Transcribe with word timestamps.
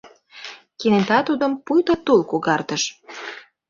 Кенета 0.79 1.19
тудым 1.27 1.53
пуйто 1.65 1.93
тул 2.05 2.19
когартыш. 2.31 2.83